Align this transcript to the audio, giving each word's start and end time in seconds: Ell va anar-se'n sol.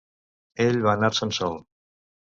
Ell 0.65 0.79
va 0.87 0.95
anar-se'n 0.97 1.37
sol. 1.41 1.63